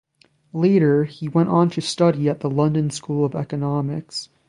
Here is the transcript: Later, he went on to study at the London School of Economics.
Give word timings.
Later, 0.51 1.03
he 1.03 1.27
went 1.27 1.49
on 1.49 1.69
to 1.69 1.79
study 1.81 2.27
at 2.27 2.39
the 2.39 2.49
London 2.49 2.89
School 2.89 3.23
of 3.23 3.35
Economics. 3.35 4.29